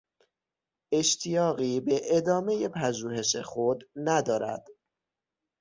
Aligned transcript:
اشتیاقی 0.93 1.79
به 1.79 2.01
ادامهی 2.17 2.67
پژوهش 2.67 3.35
خود 3.35 3.89
ندارد. 3.95 4.67